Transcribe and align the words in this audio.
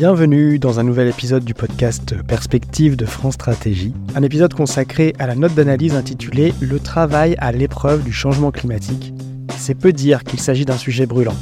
Bienvenue 0.00 0.58
dans 0.58 0.80
un 0.80 0.82
nouvel 0.82 1.08
épisode 1.08 1.44
du 1.44 1.52
podcast 1.52 2.14
Perspective 2.22 2.96
de 2.96 3.04
France 3.04 3.34
Stratégie, 3.34 3.92
un 4.14 4.22
épisode 4.22 4.54
consacré 4.54 5.12
à 5.18 5.26
la 5.26 5.34
note 5.34 5.54
d'analyse 5.54 5.94
intitulée 5.94 6.54
Le 6.62 6.80
travail 6.80 7.36
à 7.38 7.52
l'épreuve 7.52 8.02
du 8.02 8.10
changement 8.10 8.50
climatique. 8.50 9.12
C'est 9.58 9.74
peu 9.74 9.92
dire 9.92 10.24
qu'il 10.24 10.40
s'agit 10.40 10.64
d'un 10.64 10.78
sujet 10.78 11.04
brûlant. 11.04 11.34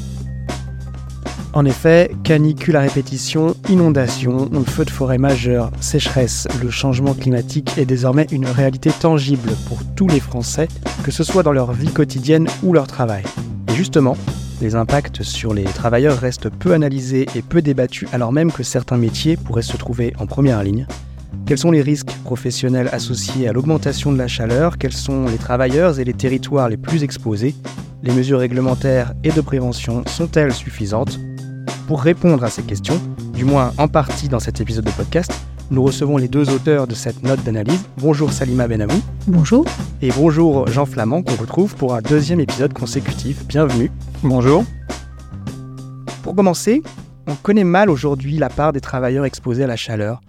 En 1.53 1.65
effet, 1.67 2.11
canicule 2.25 2.75
à 2.75 2.81
répétition, 2.81 3.55
inondations, 3.69 4.51
feu 4.67 4.85
de 4.85 4.91
forêt 4.91 5.19
majeur, 5.19 5.71
sécheresse, 5.81 6.49
le 6.61 6.69
changement 6.69 7.15
climatique 7.15 7.79
est 7.79 7.87
désormais 7.87 8.27
une 8.33 8.47
réalité 8.47 8.91
tangible 8.91 9.51
pour 9.69 9.79
tous 9.95 10.09
les 10.09 10.19
Français, 10.19 10.67
que 11.05 11.13
ce 11.13 11.23
soit 11.23 11.45
dans 11.45 11.53
leur 11.53 11.71
vie 11.71 11.93
quotidienne 11.93 12.49
ou 12.65 12.73
leur 12.73 12.89
travail. 12.89 13.23
Et 13.69 13.75
justement, 13.77 14.17
les 14.61 14.75
impacts 14.75 15.23
sur 15.23 15.55
les 15.55 15.65
travailleurs 15.65 16.19
restent 16.19 16.51
peu 16.51 16.73
analysés 16.73 17.27
et 17.35 17.43
peu 17.43 17.63
débattus 17.63 18.09
alors 18.13 18.33
même 18.33 18.51
que 18.51 18.63
certains 18.63 18.97
métiers 18.97 19.37
pourraient 19.37 19.63
se 19.63 19.77
trouver 19.77 20.13
en 20.19 20.27
première 20.27 20.63
ligne. 20.63 20.87
Quels 21.47 21.59
sont 21.59 21.71
les 21.71 21.83
risques 21.83 22.13
professionnels 22.25 22.89
associés 22.93 23.49
à 23.49 23.53
l'augmentation 23.53 24.13
de 24.13 24.19
la 24.19 24.29
chaleur? 24.29 24.79
Quels 24.79 24.93
sont 24.93 25.27
les 25.27 25.39
travailleurs 25.39 25.99
et 25.99 26.05
les 26.05 26.15
territoires 26.15 26.69
les 26.69 26.77
plus 26.77 27.03
exposés? 27.03 27.55
Les 28.03 28.13
mesures 28.13 28.41
réglementaires 28.41 29.15
et 29.25 29.31
de 29.31 29.41
prévention 29.41 30.05
sont-elles 30.07 30.53
suffisantes? 30.53 31.19
Pour 31.87 32.03
répondre 32.03 32.45
à 32.45 32.51
ces 32.51 32.63
questions, 32.63 33.01
du 33.35 33.45
moins 33.45 33.73
en 33.79 33.89
partie 33.89 34.29
dans 34.29 34.41
cet 34.41 34.61
épisode 34.61 34.85
de 34.85 34.91
podcast, 34.91 35.33
nous 35.71 35.83
recevons 35.83 36.17
les 36.17 36.29
deux 36.29 36.51
auteurs 36.51 36.87
de 36.87 36.95
cette 36.95 37.23
note 37.23 37.43
d'analyse. 37.45 37.85
Bonjour 37.99 38.33
Salima 38.33 38.67
Benamou. 38.67 39.01
Bonjour. 39.27 39.67
Et 40.01 40.11
bonjour 40.13 40.67
Jean 40.69 40.87
Flamand 40.87 41.23
qu'on 41.23 41.35
retrouve 41.35 41.77
pour 41.77 41.95
un 41.95 42.01
deuxième 42.01 42.41
épisode 42.41 42.73
consécutif. 42.73 43.47
Bienvenue. 43.47 43.91
Bonjour. 44.23 44.65
Pour 46.23 46.35
commencer, 46.35 46.83
on 47.27 47.35
connaît 47.35 47.65
mal 47.65 47.91
aujourd'hui 47.91 48.39
la 48.39 48.49
part 48.49 48.73
des 48.73 48.81
travailleurs 48.81 49.27
exposés 49.27 49.65
à 49.65 49.67
la 49.67 49.77
chaleur. 49.77 50.21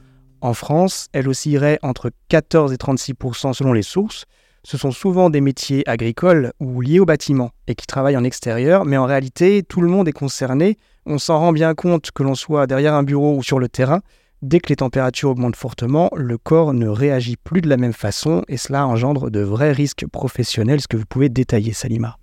En 0.42 0.54
France, 0.54 1.08
elle 1.14 1.28
oscillerait 1.30 1.80
entre 1.84 2.12
14 2.28 2.74
et 2.74 2.78
36% 2.78 3.54
selon 3.54 3.74
les 3.74 3.82
sources. 3.82 4.26
Ce 4.64 4.78
sont 4.78 4.92
souvent 4.92 5.30
des 5.30 5.42
métiers 5.42 5.88
agricoles 5.88 6.52
ou 6.60 6.82
liés 6.82 7.00
au 7.00 7.06
bâtiment 7.06 7.52
et 7.68 7.76
qui 7.76 7.88
travaillent 7.88 8.18
en 8.18 8.26
extérieur, 8.26 8.84
mais 8.84 8.98
en 8.98 9.06
réalité, 9.06 9.64
tout 9.64 9.80
le 9.80 9.88
monde 9.88 10.08
est 10.10 10.14
concerné. 10.14 10.78
On 11.06 11.18
s'en 11.18 11.40
rend 11.40 11.54
bien 11.54 11.74
compte 11.76 12.12
que 12.12 12.24
l'on 12.24 12.36
soit 12.36 12.68
derrière 12.68 12.94
un 12.94 13.04
bureau 13.04 13.38
ou 13.38 13.44
sur 13.44 13.60
le 13.60 13.70
terrain. 13.70 14.02
Dès 14.42 14.62
que 14.62 14.70
les 14.70 14.78
températures 14.78 15.32
augmentent 15.32 15.58
fortement, 15.58 16.10
le 16.16 16.38
corps 16.38 16.74
ne 16.74 16.88
réagit 16.88 17.36
plus 17.36 17.60
de 17.60 17.68
la 17.68 17.76
même 17.76 17.94
façon 17.94 18.44
et 18.48 18.56
cela 18.56 18.88
engendre 18.88 19.30
de 19.30 19.42
vrais 19.42 19.74
risques 19.74 20.08
professionnels. 20.08 20.78
Est-ce 20.78 20.88
que 20.88 20.96
vous 20.96 21.06
pouvez 21.06 21.28
détailler, 21.28 21.74
Salima 21.74 22.18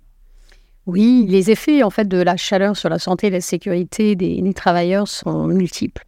Oui, 0.87 1.27
les 1.29 1.51
effets 1.51 1.83
en 1.83 1.91
fait 1.91 2.07
de 2.07 2.17
la 2.17 2.35
chaleur 2.35 2.75
sur 2.75 2.89
la 2.89 2.97
santé 2.97 3.27
et 3.27 3.29
la 3.29 3.41
sécurité 3.41 4.15
des, 4.15 4.53
travailleurs 4.55 5.07
sont 5.07 5.45
multiples. 5.45 6.05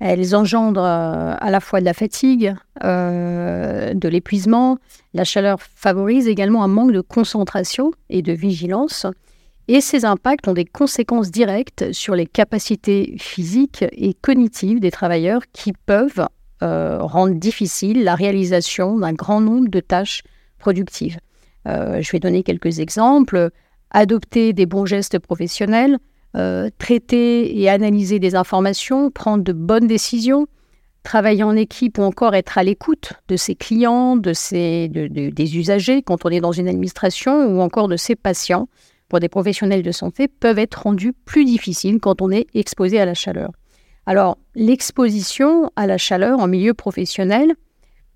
Elles 0.00 0.34
engendrent 0.34 0.84
euh, 0.84 1.34
à 1.38 1.50
la 1.50 1.60
fois 1.60 1.80
de 1.80 1.84
la 1.84 1.94
fatigue, 1.94 2.54
euh, 2.82 3.92
de 3.92 4.08
l'épuisement. 4.08 4.78
La 5.12 5.24
chaleur 5.24 5.58
favorise 5.60 6.28
également 6.28 6.64
un 6.64 6.68
manque 6.68 6.92
de 6.92 7.02
concentration 7.02 7.92
et 8.08 8.22
de 8.22 8.32
vigilance. 8.32 9.06
Et 9.68 9.80
ces 9.80 10.04
impacts 10.04 10.48
ont 10.48 10.54
des 10.54 10.64
conséquences 10.64 11.30
directes 11.30 11.92
sur 11.92 12.14
les 12.14 12.26
capacités 12.26 13.14
physiques 13.18 13.84
et 13.92 14.14
cognitives 14.14 14.80
des 14.80 14.90
travailleurs 14.90 15.42
qui 15.52 15.72
peuvent 15.72 16.26
euh, 16.62 16.98
rendre 17.00 17.34
difficile 17.34 18.04
la 18.04 18.14
réalisation 18.14 18.98
d'un 18.98 19.12
grand 19.12 19.40
nombre 19.40 19.68
de 19.68 19.80
tâches 19.80 20.22
productives. 20.58 21.18
Euh, 21.68 22.02
je 22.02 22.10
vais 22.12 22.18
donner 22.18 22.42
quelques 22.42 22.80
exemples. 22.80 23.50
Adopter 23.90 24.52
des 24.52 24.66
bons 24.66 24.86
gestes 24.86 25.18
professionnels, 25.18 25.98
euh, 26.36 26.70
traiter 26.78 27.60
et 27.60 27.68
analyser 27.68 28.18
des 28.18 28.34
informations, 28.34 29.10
prendre 29.10 29.44
de 29.44 29.52
bonnes 29.52 29.86
décisions, 29.86 30.46
travailler 31.02 31.42
en 31.42 31.54
équipe 31.56 31.98
ou 31.98 32.02
encore 32.02 32.34
être 32.34 32.58
à 32.58 32.62
l'écoute 32.62 33.12
de 33.28 33.36
ses 33.36 33.54
clients, 33.54 34.16
de 34.16 34.32
ses, 34.32 34.88
des 34.88 35.56
usagers 35.58 36.02
quand 36.02 36.24
on 36.24 36.30
est 36.30 36.40
dans 36.40 36.52
une 36.52 36.68
administration 36.68 37.46
ou 37.46 37.60
encore 37.60 37.88
de 37.88 37.96
ses 37.96 38.16
patients 38.16 38.68
pour 39.12 39.20
des 39.20 39.28
professionnels 39.28 39.82
de 39.82 39.92
santé 39.92 40.26
peuvent 40.26 40.58
être 40.58 40.84
rendus 40.84 41.12
plus 41.12 41.44
difficiles 41.44 42.00
quand 42.00 42.22
on 42.22 42.30
est 42.30 42.46
exposé 42.54 42.98
à 42.98 43.04
la 43.04 43.12
chaleur. 43.12 43.50
Alors, 44.06 44.38
l'exposition 44.54 45.70
à 45.76 45.86
la 45.86 45.98
chaleur 45.98 46.40
en 46.40 46.46
milieu 46.46 46.72
professionnel 46.72 47.52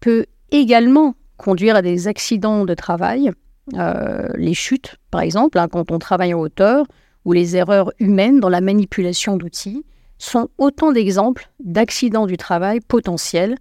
peut 0.00 0.24
également 0.50 1.14
conduire 1.36 1.76
à 1.76 1.82
des 1.82 2.08
accidents 2.08 2.64
de 2.64 2.72
travail, 2.72 3.30
euh, 3.74 4.28
les 4.36 4.54
chutes 4.54 4.96
par 5.10 5.20
exemple, 5.20 5.58
hein, 5.58 5.68
quand 5.68 5.90
on 5.90 5.98
travaille 5.98 6.32
en 6.32 6.40
hauteur, 6.40 6.86
ou 7.26 7.34
les 7.34 7.56
erreurs 7.56 7.92
humaines 7.98 8.40
dans 8.40 8.48
la 8.48 8.62
manipulation 8.62 9.36
d'outils, 9.36 9.84
sont 10.16 10.48
autant 10.56 10.92
d'exemples 10.92 11.50
d'accidents 11.60 12.24
du 12.24 12.38
travail 12.38 12.80
potentiels. 12.80 13.56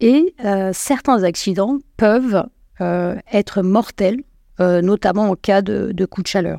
Et 0.00 0.34
euh, 0.46 0.70
certains 0.72 1.24
accidents 1.24 1.76
peuvent 1.98 2.46
euh, 2.80 3.16
être 3.30 3.60
mortels, 3.60 4.22
notamment 4.58 5.28
en 5.28 5.36
cas 5.36 5.60
de 5.60 6.04
coup 6.06 6.22
de 6.22 6.26
chaleur. 6.26 6.58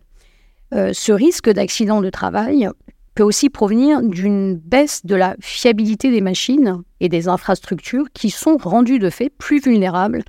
Euh, 0.73 0.91
ce 0.93 1.11
risque 1.11 1.49
d'accident 1.49 2.01
de 2.01 2.09
travail 2.09 2.69
peut 3.15 3.23
aussi 3.23 3.49
provenir 3.49 4.01
d'une 4.01 4.55
baisse 4.55 5.05
de 5.05 5.15
la 5.15 5.35
fiabilité 5.41 6.11
des 6.11 6.21
machines 6.21 6.81
et 6.99 7.09
des 7.09 7.27
infrastructures 7.27 8.05
qui 8.13 8.29
sont 8.29 8.57
rendues 8.57 8.99
de 8.99 9.09
fait 9.09 9.29
plus 9.29 9.59
vulnérables 9.59 10.23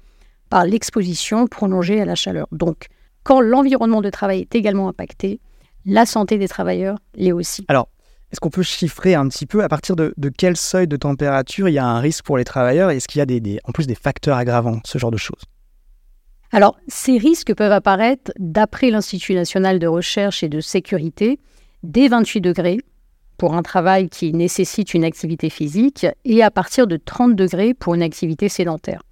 par 0.51 0.65
l'exposition 0.65 1.47
prolongée 1.47 2.01
à 2.01 2.05
la 2.05 2.15
chaleur. 2.15 2.49
Donc, 2.51 2.87
quand 3.23 3.41
l'environnement 3.41 4.01
de 4.01 4.11
travail 4.11 4.41
est 4.41 4.55
également 4.55 4.89
impacté, 4.89 5.41
la 5.87 6.07
santé 6.07 6.39
des 6.39 6.49
travailleurs 6.49 6.99
l'est 7.15 7.33
aussi. 7.33 7.65
Alors, 7.69 7.89
est-ce 8.33 8.41
qu'on 8.41 8.51
peut 8.51 8.63
chiffrer 8.63 9.15
un 9.15 9.29
petit 9.29 9.47
peu 9.47 9.63
à 9.63 9.69
partir 9.69 9.95
de, 9.95 10.13
quel 10.37 10.57
seuil 10.57 10.89
de 10.89 10.97
température 10.97 11.69
il 11.69 11.75
y 11.75 11.79
a 11.79 11.87
un 11.87 12.01
risque 12.01 12.25
pour 12.25 12.37
les 12.37 12.45
travailleurs 12.45 12.91
Est-ce 12.91 13.07
qu'il 13.07 13.19
y 13.19 13.23
a 13.23 13.27
des, 13.27 13.61
en 13.65 13.73
plus 13.73 13.87
des 13.87 13.95
facteurs 13.95 14.37
aggravants, 14.37 14.81
ce 14.85 14.99
genre 14.99 15.11
de 15.11 15.19
choses? 15.19 15.43
Alors, 16.55 16.77
ces 16.87 17.17
risques 17.17 17.55
peuvent 17.55 17.73
apparaître, 17.73 18.31
d'après 18.39 18.91
l'Institut 18.91 19.35
national 19.35 19.79
de 19.79 19.87
recherche 19.87 20.43
et 20.43 20.51
de 20.51 20.61
sécurité, 20.61 21.39
dès 21.83 22.09
28 22.09 22.43
degrés 22.43 22.79
pour 23.39 23.55
un 23.55 23.63
travail 23.63 24.11
qui 24.11 24.33
nécessite 24.35 24.93
une 24.93 25.03
activité 25.03 25.49
physique 25.49 26.07
et 26.27 26.43
à 26.43 26.51
partir 26.51 26.87
de 26.87 26.99
30 26.99 27.35
degrés 27.35 27.73
pour 27.73 27.95
une 27.95 28.03
activité 28.03 28.51
sédentaire. 28.51 29.03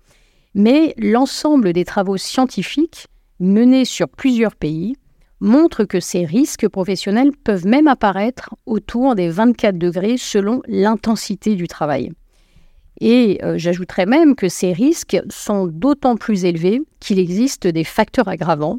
Mais 0.55 0.95
l'ensemble 0.99 1.73
des 1.73 1.87
travaux 1.87 2.19
scientifiques 2.19 3.07
menés 3.41 3.87
sur 3.87 4.09
plusieurs 4.09 4.55
pays 4.55 4.95
montrent 5.41 5.85
que 5.85 5.99
ces 5.99 6.27
risques 6.27 6.69
professionnels 6.69 7.33
peuvent 7.43 7.67
même 7.67 7.89
apparaître 7.89 8.55
autour 8.67 9.15
des 9.15 9.31
24 9.31 9.79
degrés 9.79 10.19
selon 10.19 10.61
l'intensité 10.69 11.55
du 11.55 11.67
travail. 11.67 12.13
Et 13.01 13.41
euh, 13.43 13.57
j'ajouterais 13.57 14.07
même 14.07 14.35
que 14.35 14.49
ces 14.49 14.73
risques 14.73 15.19
sont 15.31 15.67
d'autant 15.67 16.17
plus 16.17 16.45
élevés 16.45 16.83
qu'il 17.01 17.19
existe 17.19 17.67
des 17.67 17.85
facteurs 17.85 18.29
aggravants, 18.29 18.79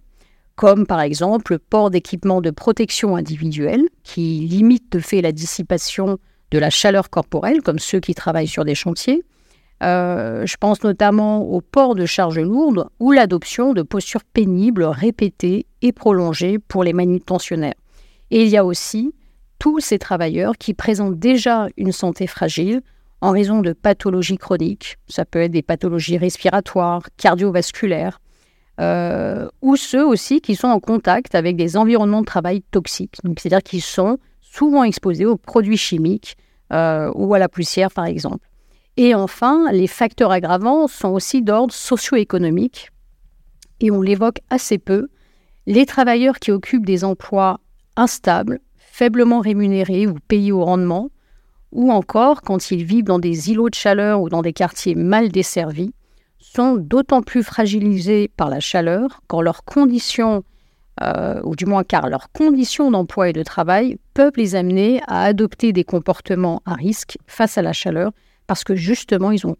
comme 0.55 0.85
par 0.85 1.01
exemple 1.01 1.53
le 1.53 1.59
port 1.59 1.89
d'équipements 1.89 2.41
de 2.41 2.51
protection 2.51 3.15
individuelle, 3.15 3.83
qui 4.03 4.47
limitent 4.47 4.91
de 4.91 4.99
fait 4.99 5.21
la 5.21 5.31
dissipation 5.31 6.19
de 6.51 6.59
la 6.59 6.69
chaleur 6.69 7.09
corporelle, 7.09 7.61
comme 7.61 7.79
ceux 7.79 7.99
qui 7.99 8.13
travaillent 8.13 8.47
sur 8.47 8.65
des 8.65 8.75
chantiers. 8.75 9.23
Euh, 9.81 10.45
je 10.45 10.57
pense 10.57 10.83
notamment 10.83 11.41
au 11.41 11.61
port 11.61 11.95
de 11.95 12.05
charges 12.05 12.39
lourdes 12.39 12.88
ou 12.99 13.11
l'adoption 13.11 13.73
de 13.73 13.81
postures 13.81 14.23
pénibles 14.23 14.83
répétées 14.83 15.65
et 15.81 15.91
prolongées 15.91 16.59
pour 16.59 16.83
les 16.83 16.93
manutentionnaires. 16.93 17.73
Et 18.29 18.43
il 18.43 18.49
y 18.49 18.57
a 18.57 18.65
aussi 18.65 19.15
tous 19.57 19.79
ces 19.79 19.97
travailleurs 19.97 20.57
qui 20.57 20.75
présentent 20.75 21.17
déjà 21.17 21.67
une 21.77 21.91
santé 21.91 22.27
fragile, 22.27 22.81
en 23.21 23.31
raison 23.31 23.61
de 23.61 23.73
pathologies 23.73 24.37
chroniques. 24.37 24.97
Ça 25.07 25.25
peut 25.25 25.39
être 25.39 25.51
des 25.51 25.61
pathologies 25.61 26.17
respiratoires, 26.17 27.03
cardiovasculaires, 27.17 28.19
euh, 28.79 29.47
ou 29.61 29.75
ceux 29.75 30.05
aussi 30.05 30.41
qui 30.41 30.55
sont 30.55 30.67
en 30.67 30.79
contact 30.79 31.35
avec 31.35 31.55
des 31.55 31.77
environnements 31.77 32.21
de 32.21 32.25
travail 32.25 32.61
toxiques. 32.71 33.17
c'est-à-dire 33.37 33.61
qu'ils 33.61 33.83
sont 33.83 34.18
souvent 34.41 34.83
exposés 34.83 35.25
aux 35.25 35.38
produits 35.38 35.77
chimiques 35.77 36.35
euh, 36.73 37.12
ou 37.15 37.33
à 37.33 37.39
la 37.39 37.47
poussière, 37.47 37.91
par 37.91 38.06
exemple. 38.06 38.47
Et 38.97 39.13
enfin, 39.15 39.71
les 39.71 39.88
facteurs 39.88 40.31
aggravants 40.31 40.88
sont 40.88 41.09
aussi 41.09 41.41
d'ordre 41.41 41.74
socio-économique, 41.74 42.89
et 43.79 43.91
on 43.91 44.01
l'évoque 44.01 44.39
assez 44.50 44.77
peu. 44.77 45.07
Les 45.65 45.85
travailleurs 45.85 46.39
qui 46.39 46.51
occupent 46.51 46.85
des 46.85 47.03
emplois 47.03 47.59
instables, 47.95 48.59
faiblement 48.77 49.39
rémunérés 49.39 50.07
ou 50.07 50.15
payés 50.27 50.51
au 50.51 50.63
rendement, 50.63 51.09
ou 51.71 51.91
encore 51.91 52.41
quand 52.41 52.71
ils 52.71 52.83
vivent 52.83 53.06
dans 53.06 53.19
des 53.19 53.51
îlots 53.51 53.69
de 53.69 53.75
chaleur 53.75 54.21
ou 54.21 54.29
dans 54.29 54.41
des 54.41 54.53
quartiers 54.53 54.95
mal 54.95 55.29
desservis, 55.29 55.94
sont 56.39 56.75
d'autant 56.75 57.21
plus 57.21 57.44
fragilisés 57.44 58.29
par 58.35 58.50
la 58.50 58.59
chaleur 58.59 59.21
quand 59.27 59.41
leurs 59.41 59.63
conditions, 59.63 60.44
euh, 61.01 61.39
ou 61.44 61.56
du 61.56 61.65
moins 61.65 61.83
car 61.83 62.09
leurs 62.09 62.31
conditions 62.31 62.91
d'emploi 62.91 63.29
et 63.29 63.33
de 63.33 63.44
travail 63.44 63.97
peuvent 64.13 64.35
les 64.35 64.56
amener 64.56 65.01
à 65.07 65.23
adopter 65.23 65.71
des 65.71 65.83
comportements 65.83 66.62
à 66.65 66.73
risque 66.73 67.18
face 67.27 67.57
à 67.57 67.62
la 67.62 67.74
chaleur, 67.74 68.12
parce 68.47 68.63
que 68.63 68.75
justement 68.75 69.31
ils 69.31 69.47
ont 69.47 69.56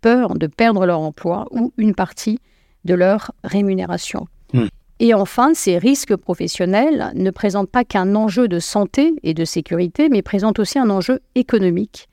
peur 0.00 0.34
de 0.34 0.46
perdre 0.46 0.86
leur 0.86 1.00
emploi 1.00 1.46
ou 1.52 1.72
une 1.76 1.94
partie 1.94 2.38
de 2.84 2.94
leur 2.94 3.32
rémunération. 3.44 4.26
Et 5.04 5.14
enfin, 5.14 5.52
ces 5.52 5.78
risques 5.78 6.14
professionnels 6.14 7.10
ne 7.16 7.32
présentent 7.32 7.68
pas 7.68 7.82
qu'un 7.82 8.14
enjeu 8.14 8.46
de 8.46 8.60
santé 8.60 9.16
et 9.24 9.34
de 9.34 9.44
sécurité, 9.44 10.08
mais 10.08 10.22
présentent 10.22 10.60
aussi 10.60 10.78
un 10.78 10.90
enjeu 10.90 11.18
économique, 11.34 12.08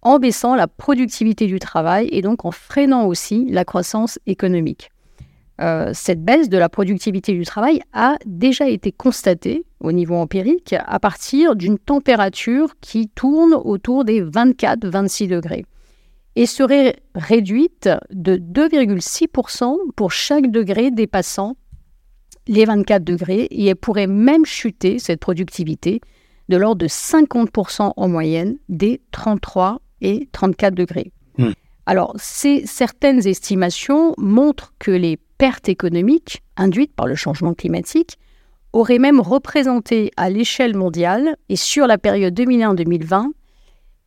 en 0.00 0.20
baissant 0.20 0.54
la 0.54 0.68
productivité 0.68 1.48
du 1.48 1.58
travail 1.58 2.08
et 2.12 2.22
donc 2.22 2.44
en 2.44 2.52
freinant 2.52 3.06
aussi 3.06 3.46
la 3.50 3.64
croissance 3.64 4.20
économique. 4.26 4.92
Euh, 5.60 5.90
cette 5.92 6.24
baisse 6.24 6.48
de 6.48 6.56
la 6.56 6.68
productivité 6.68 7.32
du 7.32 7.44
travail 7.44 7.80
a 7.92 8.14
déjà 8.26 8.68
été 8.68 8.92
constatée 8.92 9.64
au 9.80 9.90
niveau 9.90 10.14
empirique 10.14 10.76
à 10.86 11.00
partir 11.00 11.56
d'une 11.56 11.80
température 11.80 12.76
qui 12.80 13.08
tourne 13.08 13.54
autour 13.54 14.04
des 14.04 14.22
24-26 14.22 15.26
degrés 15.26 15.64
et 16.36 16.46
serait 16.46 16.94
réduite 17.16 17.90
de 18.12 18.36
2,6% 18.36 19.74
pour 19.96 20.12
chaque 20.12 20.48
degré 20.52 20.92
dépassant 20.92 21.56
les 22.50 22.64
24 22.64 23.04
degrés 23.04 23.46
et 23.50 23.66
elle 23.66 23.76
pourrait 23.76 24.08
même 24.08 24.44
chuter, 24.44 24.98
cette 24.98 25.20
productivité, 25.20 26.00
de 26.48 26.56
l'ordre 26.56 26.82
de 26.82 26.88
50% 26.88 27.92
en 27.96 28.08
moyenne 28.08 28.58
des 28.68 29.00
33 29.12 29.80
et 30.00 30.28
34 30.32 30.74
degrés. 30.74 31.12
Hmm. 31.38 31.52
Alors, 31.86 32.12
ces, 32.18 32.66
certaines 32.66 33.24
estimations 33.24 34.14
montrent 34.18 34.74
que 34.80 34.90
les 34.90 35.16
pertes 35.38 35.68
économiques 35.68 36.42
induites 36.56 36.92
par 36.92 37.06
le 37.06 37.14
changement 37.14 37.54
climatique 37.54 38.18
auraient 38.72 38.98
même 38.98 39.20
représenté 39.20 40.10
à 40.16 40.28
l'échelle 40.28 40.76
mondiale 40.76 41.36
et 41.48 41.56
sur 41.56 41.86
la 41.86 41.98
période 41.98 42.38
2001-2020 42.38 43.26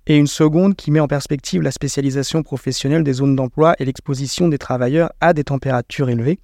et 0.06 0.16
une 0.16 0.26
seconde 0.26 0.74
qui 0.74 0.90
met 0.90 1.00
en 1.00 1.06
perspective 1.06 1.62
la 1.62 1.70
spécialisation 1.70 2.42
professionnelle 2.42 3.04
des 3.04 3.12
zones 3.12 3.36
d'emploi 3.36 3.76
et 3.78 3.84
l'exposition 3.84 4.48
des 4.48 4.58
travailleurs 4.58 5.12
à 5.20 5.32
des 5.32 5.44
températures 5.44 6.08
élevées 6.08 6.40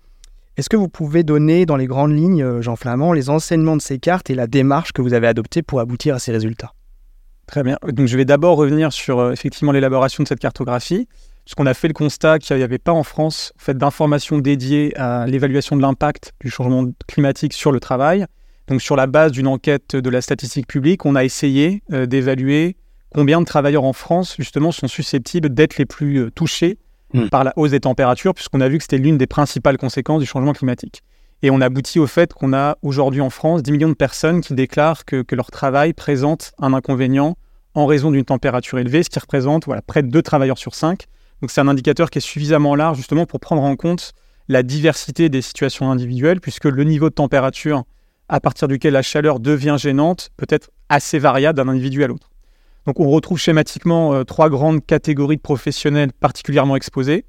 est-ce 0.56 0.70
que 0.70 0.76
vous 0.76 0.88
pouvez 0.88 1.22
donner 1.22 1.66
dans 1.66 1.76
les 1.76 1.86
grandes 1.86 2.16
lignes, 2.16 2.42
euh, 2.42 2.62
Jean 2.62 2.76
Flamand, 2.76 3.12
les 3.12 3.28
enseignements 3.28 3.76
de 3.76 3.82
ces 3.82 3.98
cartes 3.98 4.30
et 4.30 4.34
la 4.34 4.46
démarche 4.46 4.92
que 4.92 5.02
vous 5.02 5.12
avez 5.12 5.26
adoptée 5.26 5.62
pour 5.62 5.80
aboutir 5.80 6.14
à 6.14 6.18
ces 6.18 6.32
résultats? 6.32 6.72
Très 7.46 7.62
bien. 7.62 7.76
Donc 7.86 8.06
je 8.06 8.16
vais 8.16 8.24
d'abord 8.24 8.56
revenir 8.56 8.90
sur 8.90 9.20
euh, 9.20 9.32
effectivement 9.32 9.70
l'élaboration 9.70 10.22
de 10.22 10.28
cette 10.28 10.40
cartographie, 10.40 11.08
puisqu'on 11.44 11.66
a 11.66 11.74
fait 11.74 11.88
le 11.88 11.94
constat 11.94 12.38
qu'il 12.38 12.56
n'y 12.56 12.62
avait 12.62 12.78
pas 12.78 12.92
en 12.92 13.02
France 13.02 13.52
en 13.56 13.64
fait, 13.64 13.76
d'informations 13.76 14.38
dédiées 14.38 14.96
à 14.96 15.26
l'évaluation 15.26 15.76
de 15.76 15.82
l'impact 15.82 16.32
du 16.40 16.48
changement 16.48 16.86
climatique 17.06 17.52
sur 17.52 17.70
le 17.70 17.78
travail. 17.78 18.24
Donc 18.68 18.80
sur 18.80 18.96
la 18.96 19.06
base 19.06 19.32
d'une 19.32 19.46
enquête 19.48 19.94
de 19.94 20.10
la 20.10 20.22
statistique 20.22 20.66
publique, 20.66 21.04
on 21.04 21.16
a 21.16 21.24
essayé 21.24 21.82
euh, 21.92 22.06
d'évaluer 22.06 22.76
combien 23.14 23.40
de 23.40 23.46
travailleurs 23.46 23.84
en 23.84 23.92
France 23.92 24.36
justement 24.38 24.72
sont 24.72 24.88
susceptibles 24.88 25.50
d'être 25.50 25.76
les 25.76 25.86
plus 25.86 26.32
touchés 26.32 26.78
Hmm. 27.14 27.28
par 27.28 27.44
la 27.44 27.52
hausse 27.56 27.70
des 27.70 27.80
températures, 27.80 28.34
puisqu'on 28.34 28.60
a 28.60 28.68
vu 28.68 28.78
que 28.78 28.84
c'était 28.84 28.98
l'une 28.98 29.16
des 29.16 29.28
principales 29.28 29.78
conséquences 29.78 30.20
du 30.20 30.26
changement 30.26 30.52
climatique. 30.52 31.02
Et 31.42 31.50
on 31.50 31.60
aboutit 31.60 32.00
au 32.00 32.06
fait 32.06 32.32
qu'on 32.32 32.52
a 32.52 32.78
aujourd'hui 32.82 33.20
en 33.20 33.30
France 33.30 33.62
10 33.62 33.72
millions 33.72 33.88
de 33.88 33.94
personnes 33.94 34.40
qui 34.40 34.54
déclarent 34.54 35.04
que, 35.04 35.24
leur 35.32 35.50
travail 35.50 35.92
présente 35.92 36.52
un 36.58 36.74
inconvénient 36.74 37.36
en 37.74 37.86
raison 37.86 38.10
d'une 38.10 38.24
température 38.24 38.78
élevée, 38.78 39.02
ce 39.02 39.10
qui 39.10 39.18
représente 39.18 39.66
voilà, 39.66 39.82
près 39.82 40.02
de 40.02 40.08
2 40.08 40.22
travailleurs 40.22 40.58
sur 40.58 40.74
5. 40.74 41.04
Donc 41.42 41.50
c'est 41.50 41.60
un 41.60 41.68
indicateur 41.68 42.10
qui 42.10 42.18
est 42.18 42.22
suffisamment 42.22 42.74
large 42.74 42.96
justement 42.96 43.26
pour 43.26 43.38
prendre 43.38 43.62
en 43.62 43.76
compte 43.76 44.12
la 44.48 44.62
diversité 44.62 45.28
des 45.28 45.42
situations 45.42 45.90
individuelles, 45.90 46.40
puisque 46.40 46.64
le 46.64 46.84
niveau 46.84 47.10
de 47.10 47.14
température 47.14 47.84
à 48.28 48.40
partir 48.40 48.66
duquel 48.66 48.94
la 48.94 49.02
chaleur 49.02 49.38
devient 49.38 49.76
gênante 49.78 50.30
peut 50.36 50.46
être 50.48 50.70
assez 50.88 51.18
variable 51.18 51.56
d'un 51.56 51.68
individu 51.68 52.02
à 52.02 52.08
l'autre. 52.08 52.30
Donc 52.86 53.00
on 53.00 53.10
retrouve 53.10 53.38
schématiquement 53.38 54.14
euh, 54.14 54.24
trois 54.24 54.48
grandes 54.48 54.84
catégories 54.84 55.36
de 55.36 55.42
professionnels 55.42 56.12
particulièrement 56.12 56.76
exposés. 56.76 57.24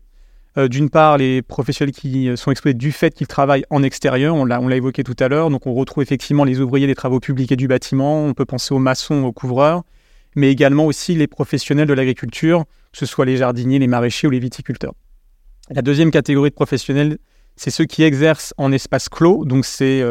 Euh, 0.58 0.68
d'une 0.68 0.90
part, 0.90 1.18
les 1.18 1.42
professionnels 1.42 1.94
qui 1.94 2.30
euh, 2.30 2.36
sont 2.36 2.52
exposés 2.52 2.76
du 2.76 2.92
fait 2.92 3.14
qu'ils 3.14 3.28
travaillent 3.28 3.66
en 3.72 3.82
extérieur, 3.82 4.36
on 4.36 4.46
l'a, 4.46 4.60
évoqué 4.76 5.04
tout 5.04 5.16
à 5.20 5.28
l'heure, 5.28 5.50
donc 5.50 5.66
on 5.66 5.74
retrouve 5.74 6.04
effectivement 6.04 6.44
les 6.44 6.60
ouvriers 6.60 6.88
des 6.88 6.96
travaux 6.96 7.20
publics 7.20 7.52
et 7.52 7.56
du 7.56 7.68
bâtiment, 7.68 8.24
on 8.24 8.34
peut 8.34 8.46
penser 8.46 8.74
aux 8.74 8.80
maçons, 8.80 9.24
aux 9.24 9.32
couvreurs, 9.32 9.84
mais 10.36 10.52
également 10.52 10.86
aussi 10.86 11.16
les 11.16 11.28
professionnels 11.28 11.88
de 11.88 11.94
l'agriculture, 11.94 12.66
que 12.92 13.00
ce 13.00 13.08
soit 13.08 13.26
les 13.26 13.38
jardiniers, 13.38 13.80
les 13.80 13.88
maraîchers 13.88 14.28
ou 14.28 14.32
les 14.32 14.40
viticulteurs. 14.40 14.94
La 15.72 15.82
deuxième 15.82 16.12
catégorie 16.12 16.52
de 16.52 16.56
professionnels, 16.56 17.18
c'est 17.56 17.72
ceux 17.72 17.86
qui 17.86 18.04
exercent 18.04 18.54
en 18.58 18.72
espace 18.72 19.10
clos, 19.10 19.44
donc 19.44 19.66
c'est 19.66 20.02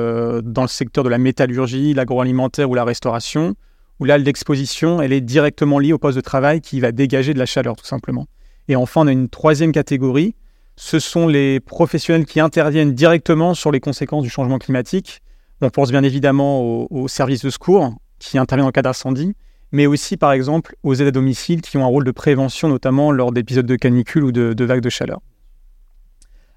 dans 0.43 0.63
le 0.63 0.69
secteur 0.69 1.05
de 1.05 1.09
la 1.09 1.19
métallurgie, 1.19 1.95
l'agroalimentaire 1.95 2.69
ou 2.69 2.75
la 2.75 2.85
restauration, 2.85 3.55
où 4.01 4.05
là, 4.05 4.19
l'exposition, 4.19 5.01
elle 5.01 5.13
est 5.13 5.21
directement 5.21 5.79
liée 5.79 5.93
au 5.93 5.99
poste 5.99 6.17
de 6.17 6.23
travail 6.23 6.61
qui 6.61 6.81
va 6.81 6.93
dégager 6.93 7.35
de 7.35 7.39
la 7.39 7.47
chaleur, 7.47 7.77
tout 7.77 7.87
simplement. 7.87 8.27
Et 8.69 8.77
enfin, 8.77 9.03
on 9.03 9.07
a 9.07 9.13
une 9.13 9.29
troisième 9.29 9.73
catégorie. 9.73 10.35
Ce 10.77 10.99
sont 10.99 11.27
les 11.27 11.61
professionnels 11.61 12.27
qui 12.27 12.41
interviennent 12.41 12.93
directement 12.93 13.55
sur 13.55 13.71
les 13.71 13.81
conséquences 13.81 14.23
du 14.23 14.31
changement 14.31 14.59
climatique. 14.59 15.23
On 15.63 15.71
pense 15.71 15.91
bien 15.91 16.03
évidemment 16.03 16.87
aux, 16.91 17.09
services 17.09 17.43
de 17.43 17.51
secours 17.51 17.95
qui 18.19 18.37
interviennent 18.37 18.69
en 18.69 18.73
cas 18.73 18.83
d'incendie, 18.83 19.35
mais 19.73 19.87
aussi, 19.87 20.19
par 20.19 20.33
exemple, 20.33 20.77
aux 20.83 20.95
aides 20.95 21.09
à 21.09 21.11
domicile 21.11 21.63
qui 21.63 21.79
ont 21.79 21.85
un 21.85 21.89
rôle 21.89 22.05
de 22.05 22.11
prévention, 22.11 22.69
notamment 22.69 23.11
lors 23.11 23.33
d'épisodes 23.33 23.67
de 23.67 23.77
canicule 23.77 24.25
ou 24.25 24.33
de, 24.33 24.53
de 24.53 24.65
vagues 24.65 24.83
de 24.83 24.91
chaleur. 24.91 25.21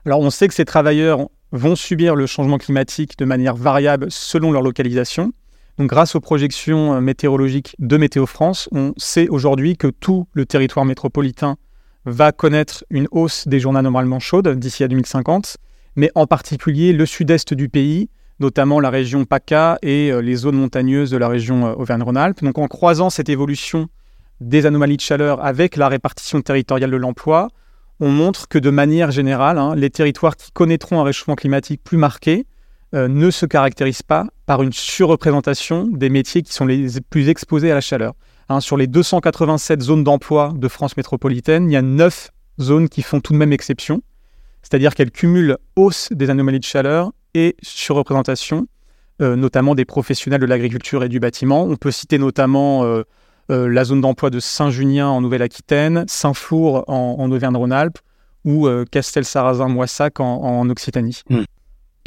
Alors, 0.06 0.20
on 0.20 0.30
sait 0.30 0.48
que 0.48 0.54
ces 0.54 0.66
travailleurs 0.66 1.30
vont 1.52 1.76
subir 1.76 2.16
le 2.16 2.26
changement 2.26 2.58
climatique 2.58 3.18
de 3.18 3.26
manière 3.26 3.56
variable 3.56 4.08
selon 4.10 4.52
leur 4.52 4.62
localisation. 4.62 5.32
Grâce 5.80 6.16
aux 6.16 6.20
projections 6.20 6.96
euh, 6.96 7.00
météorologiques 7.00 7.74
de 7.80 7.96
Météo 7.96 8.26
France, 8.26 8.68
on 8.74 8.94
sait 8.98 9.30
aujourd'hui 9.30 9.78
que 9.78 9.88
tout 9.88 10.28
le 10.34 10.46
territoire 10.46 10.84
métropolitain 10.86 11.56
va 12.04 12.34
connaître 12.34 12.84
une 12.90 13.08
hausse 13.12 13.48
des 13.48 13.62
journées 13.62 13.82
normalement 13.82 14.20
chaudes 14.20 14.60
d'ici 14.60 14.84
à 14.84 14.90
2050, 14.90 15.56
mais 15.96 16.12
en 16.16 16.28
particulier 16.28 16.92
le 16.92 17.06
sud-est 17.06 17.54
du 17.54 17.70
pays, 17.70 18.10
notamment 18.42 18.82
la 18.82 18.90
région 18.90 19.24
PACA 19.24 19.78
et 19.82 20.12
euh, 20.12 20.20
les 20.20 20.36
zones 20.36 20.58
montagneuses 20.58 21.12
de 21.12 21.18
la 21.18 21.30
région 21.30 21.68
euh, 21.68 21.74
Auvergne-Rhône-Alpes. 21.76 22.44
Donc 22.44 22.58
en 22.58 22.68
croisant 22.68 23.10
cette 23.10 23.30
évolution 23.30 23.88
des 24.42 24.66
anomalies 24.66 24.98
de 24.98 25.02
chaleur 25.02 25.42
avec 25.46 25.78
la 25.78 25.88
répartition 25.88 26.42
territoriale 26.42 26.92
de 26.92 26.98
l'emploi, 26.98 27.48
on 28.02 28.10
montre 28.10 28.50
que 28.50 28.60
de 28.60 28.70
manière 28.70 29.12
générale, 29.12 29.58
hein, 29.58 29.76
les 29.76 29.90
territoires 29.90 30.36
qui 30.36 30.52
connaîtront 30.52 31.00
un 31.00 31.04
réchauffement 31.04 31.36
climatique 31.36 31.82
plus 31.86 31.98
marqué 31.98 32.46
euh, 32.96 33.08
ne 33.08 33.30
se 33.30 33.46
caractérise 33.46 34.02
pas 34.02 34.26
par 34.48 34.64
une 34.64 34.74
surreprésentation 34.74 35.86
des 35.86 36.10
métiers 36.10 36.42
qui 36.42 36.54
sont 36.54 36.66
les 36.66 36.88
plus 37.12 37.30
exposés 37.30 37.70
à 37.70 37.76
la 37.76 37.82
chaleur. 37.82 38.14
Hein, 38.50 38.62
sur 38.62 38.78
les 38.78 38.88
287 38.88 39.82
zones 39.82 40.04
d'emploi 40.04 40.54
de 40.56 40.68
France 40.68 40.98
métropolitaine, 40.98 41.70
il 41.70 41.74
y 41.74 41.78
a 41.78 41.84
9 41.84 42.32
zones 42.60 42.90
qui 42.90 43.04
font 43.04 43.20
tout 43.20 43.34
de 43.34 43.38
même 43.38 43.54
exception, 43.54 44.02
c'est-à-dire 44.64 44.96
qu'elles 44.96 45.12
cumulent 45.12 45.58
hausse 45.76 46.10
des 46.12 46.32
anomalies 46.32 46.60
de 46.60 46.66
chaleur 46.66 47.12
et 47.36 47.56
surreprésentation, 47.62 48.66
euh, 49.22 49.36
notamment 49.36 49.76
des 49.76 49.86
professionnels 49.86 50.42
de 50.42 50.48
l'agriculture 50.48 51.04
et 51.04 51.10
du 51.10 51.20
bâtiment. 51.20 51.66
On 51.66 51.76
peut 51.76 51.92
citer 51.92 52.18
notamment 52.18 52.86
euh, 52.86 53.04
la 53.50 53.84
zone 53.84 54.02
d'emploi 54.02 54.32
de 54.32 54.40
Saint-Junien 54.40 55.08
en 55.08 55.22
Nouvelle-Aquitaine, 55.22 56.06
Saint-Flour 56.08 56.86
en, 56.88 57.30
Auvergne-Rhône-Alpes 57.30 58.00
ou 58.46 58.68
Castel-Sarrazin-Moissac 58.92 60.20
en, 60.20 60.68
Occitanie. 60.70 61.22
Hmm. 61.30 61.44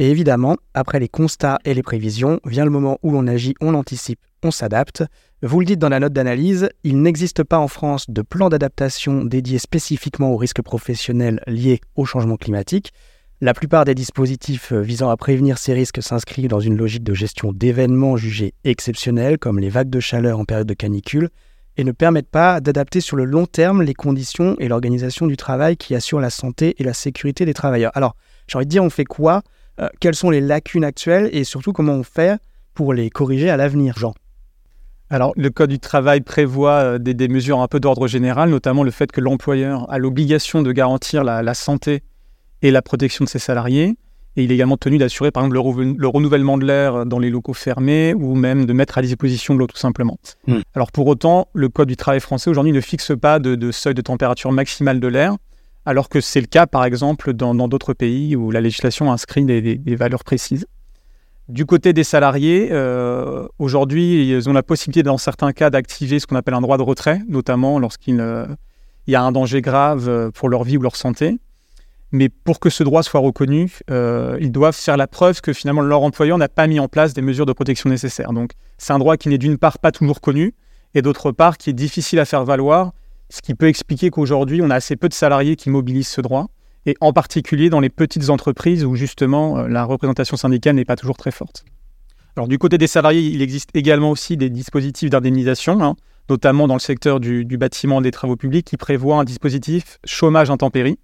Et 0.03 0.11
évidemment, 0.11 0.57
après 0.75 0.99
les 0.99 1.07
constats 1.07 1.61
et 1.65 1.75
les 1.75 1.83
prévisions, 1.85 2.41
vient 2.45 2.65
le 2.65 2.73
moment 2.73 2.99
où 3.05 3.13
l'on 3.13 3.29
agit, 3.29 3.55
on 3.61 3.73
anticipe, 3.73 4.19
on 4.43 4.51
s'adapte. 4.51 5.05
Vous 5.43 5.61
le 5.61 5.67
dites 5.67 5.79
dans 5.79 5.91
la 5.91 6.01
note 6.01 6.13
d'analyse, 6.13 6.71
il 6.83 7.01
n'existe 7.03 7.45
pas 7.45 7.61
en 7.61 7.69
France 7.69 8.07
de 8.11 8.21
plan 8.21 8.49
d'adaptation 8.49 9.25
dédié 9.25 9.61
spécifiquement 9.61 10.33
aux 10.33 10.37
risques 10.37 10.61
professionnels 10.61 11.41
liés 11.47 11.81
au 11.95 12.05
changement 12.05 12.37
climatique. 12.37 12.93
La 13.41 13.55
plupart 13.55 13.85
des 13.85 13.95
dispositifs 13.95 14.73
visant 14.73 15.09
à 15.09 15.17
prévenir 15.17 15.57
ces 15.57 15.73
risques 15.73 16.03
s'inscrivent 16.03 16.49
dans 16.49 16.59
une 16.59 16.77
logique 16.77 17.05
de 17.05 17.15
gestion 17.15 17.53
d'événements 17.53 18.17
jugés 18.17 18.55
exceptionnels, 18.65 19.39
comme 19.39 19.61
les 19.61 19.71
vagues 19.71 19.89
de 19.89 20.01
chaleur 20.01 20.41
en 20.41 20.45
période 20.45 20.67
de 20.67 20.75
canicule, 20.75 21.29
et 21.77 21.85
ne 21.85 21.93
permettent 21.93 22.29
pas 22.29 22.61
d'adapter 22.61 23.01
sur 23.01 23.17
le 23.17 23.25
long 23.25 23.47
terme 23.47 23.85
les 23.85 23.95
conditions 23.95 24.57
et 24.59 24.67
l'organisation 24.67 25.29
du 25.29 25.37
travail 25.37 25.77
qui 25.77 25.95
assurent 25.95 26.19
la 26.19 26.31
santé 26.31 26.75
et 26.79 26.83
la 26.83 26.93
sécurité 26.93 27.45
des 27.45 27.55
travailleurs. 27.55 27.93
Alors, 27.95 28.17
j'ai 28.49 28.57
envie 28.57 28.67
de 28.67 28.71
dire, 28.71 28.83
on 28.83 28.91
fait 28.91 29.05
quoi 29.05 29.45
euh, 29.81 29.89
Quelles 30.01 30.15
sont 30.15 30.31
les 30.31 30.41
lacunes 30.41 30.85
actuelles 30.85 31.29
et 31.33 31.45
surtout 31.45 31.73
comment 31.73 31.95
on 31.95 32.03
fait 32.03 32.39
pour 32.75 32.95
les 32.95 33.11
corriger 33.11 33.51
à 33.51 33.57
l'avenir, 33.57 33.99
Jean? 33.99 34.15
Alors, 35.13 35.35
le 35.37 35.51
Code 35.51 35.69
du 35.69 35.79
travail 35.79 36.23
prévoit 36.23 36.97
euh, 36.97 36.99
des, 36.99 37.29
mesures 37.29 37.61
un 37.61 37.69
peu 37.69 37.81
d'ordre 37.81 38.09
général, 38.09 38.49
notamment 38.49 38.83
le 38.83 38.91
fait 38.91 39.13
que 39.13 39.21
l'employeur 39.21 39.85
a 39.93 39.99
l'obligation 39.99 40.63
de 40.63 40.73
garantir 40.73 41.23
la, 41.23 41.53
santé 41.53 42.03
et 42.63 42.71
la 42.71 42.81
protection 42.81 43.27
de 43.27 43.29
ses 43.29 43.39
salariés. 43.39 43.95
Et 44.37 44.45
il 44.45 44.51
est 44.51 44.55
également 44.55 44.79
tenu 44.79 44.97
d'assurer, 44.97 45.31
par 45.31 45.45
exemple, 45.45 45.57
le, 45.99 46.09
renouvellement 46.09 46.57
de 46.57 46.65
l'air 46.65 47.05
dans 47.05 47.19
les 47.19 47.29
locaux 47.29 47.53
fermés 47.53 48.15
ou 48.15 48.35
même 48.35 48.65
de 48.65 48.73
mettre 48.73 48.97
à 48.97 49.03
disposition 49.03 49.53
de 49.53 49.59
l'eau, 49.59 49.67
tout 49.67 49.77
simplement. 49.77 50.17
Hmm. 50.47 50.61
Alors, 50.75 50.91
pour 50.91 51.07
autant, 51.07 51.49
le 51.53 51.69
Code 51.69 51.89
du 51.89 51.97
travail 51.99 52.21
français 52.21 52.49
aujourd'hui 52.49 52.73
ne 52.73 52.81
fixe 52.81 53.13
pas 53.21 53.39
de, 53.39 53.71
seuil 53.71 53.93
de 53.93 54.01
température 54.01 54.51
maximale 54.51 54.99
de 54.99 55.09
l'air, 55.09 55.37
alors 55.85 56.09
que 56.09 56.21
c'est 56.21 56.41
le 56.41 56.47
cas, 56.47 56.67
par 56.67 56.85
exemple, 56.85 57.33
dans 57.33 57.55
d'autres 57.69 57.95
pays 57.95 58.37
où 58.37 58.51
la 58.51 58.61
législation 58.61 59.11
inscrit 59.13 59.45
des 59.45 59.97
valeurs 59.97 60.25
précises. 60.25 60.67
Du 61.49 61.67
côté 61.67 61.93
des 61.93 62.05
salariés, 62.05 62.69
euh, 62.71 63.47
aujourd'hui, 63.59 64.31
ils 64.31 64.49
ont 64.49 64.53
la 64.53 64.63
possibilité, 64.63 65.03
dans 65.03 65.19
certains 65.19 65.53
cas, 65.53 65.71
d'activer 65.71 66.21
ce 66.21 66.27
qu'on 66.27 66.37
appelle 66.37 66.55
un 66.55 66.61
droit 66.61 66.79
de 66.79 66.83
retrait, 66.83 67.21
notamment 67.29 67.81
lorsqu'il 67.81 68.21
euh, 68.21 68.47
y 69.09 69.17
a 69.17 69.23
un 69.23 69.33
danger 69.33 69.61
grave 69.61 70.09
euh, 70.09 70.31
pour 70.31 70.49
leur 70.49 70.63
vie 70.63 70.77
ou 70.77 70.83
leur 70.83 70.95
santé. 70.95 71.39
Mais 72.13 72.29
pour 72.29 72.61
que 72.61 72.71
ce 72.71 72.85
droit 72.85 73.03
soit 73.03 73.21
reconnu, 73.21 73.79
ils 73.89 74.53
doivent 74.53 74.77
faire 74.77 74.99
la 74.99 75.07
preuve 75.07 75.41
que 75.41 75.55
finalement 75.55 75.81
leur 75.81 76.03
employeur 76.03 76.37
n'a 76.37 76.49
pas 76.49 76.67
mis 76.67 76.79
en 76.79 76.87
place 76.87 77.15
des 77.15 77.23
mesures 77.23 77.47
de 77.47 77.55
protection 77.55 77.89
nécessaires. 77.89 78.35
Donc 78.35 78.53
c'est 78.77 78.93
un 78.93 78.99
droit 78.99 79.17
qui 79.17 79.31
n'est 79.31 79.39
d'une 79.39 79.57
part 79.57 79.79
pas 79.79 79.93
toujours 79.93 80.21
connu, 80.21 80.55
et 80.95 81.01
d'autre 81.01 81.33
part 81.33 81.57
qui 81.57 81.71
est 81.71 81.73
difficile 81.73 82.19
à 82.19 82.27
faire 82.27 82.45
valoir, 82.45 82.93
ce 83.33 83.41
qui 83.41 83.55
peut 83.55 83.69
expliquer 83.69 84.11
qu'aujourd'hui 84.11 84.61
on 84.63 84.69
a 84.69 84.75
assez 84.75 84.95
peu 84.95 85.09
de 85.09 85.15
salariés 85.15 85.57
qui 85.57 85.71
mobilisent 85.71 86.09
ce 86.09 86.21
droit 86.21 86.49
et 86.85 86.95
en 87.01 87.15
particulier 87.15 87.71
dans 87.71 87.81
les 87.81 87.89
petites 87.89 88.29
entreprises 88.29 88.85
où 88.85 88.95
justement 88.95 89.59
euh, 89.59 89.69
la 89.69 89.85
représentation 89.85 90.37
syndicale 90.37 90.75
n'est 90.75 90.85
pas 90.85 90.97
toujours 90.97 91.17
très 91.17 91.31
forte. 91.31 91.65
Du 92.47 92.59
côté 92.59 92.79
des 92.79 92.87
salariés, 92.87 93.21
il 93.21 93.43
existe 93.43 93.71
également 93.75 94.11
aussi 94.11 94.39
des 94.39 94.49
dispositifs 94.49 95.11
d'indemnisation, 95.11 95.83
hein, 95.83 95.97
notamment 96.31 96.67
dans 96.67 96.75
le 96.75 96.81
secteur 96.81 97.21
du, 97.21 97.45
bâtiment 97.45 98.01
et 98.01 98.03
des 98.03 98.11
travaux 98.11 98.37
publics, 98.37 98.67
qui 98.67 98.79
prévoient 98.79 99.19
un 99.19 99.25
dispositif 99.25 99.99
chômage 100.07 100.51
intempérie. 100.51 100.99